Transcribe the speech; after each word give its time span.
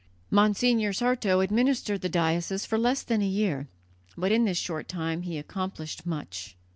Monsignor 0.31 0.93
Sarto 0.93 1.41
administered 1.41 2.01
the 2.01 2.09
diocese 2.09 2.65
for 2.65 2.79
less 2.79 3.03
than 3.03 3.21
a 3.21 3.27
year, 3.27 3.67
but 4.17 4.31
in 4.31 4.45
this 4.45 4.57
short 4.57 4.87
time 4.87 5.21
he 5.21 5.37
accomplished 5.37 6.07
much. 6.07 6.57